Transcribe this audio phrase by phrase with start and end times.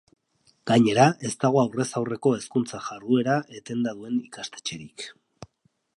[0.71, 5.07] Gainera, ez dago aurrez aurreko hezkuntza-jarduera etenda duen ikastetxerik.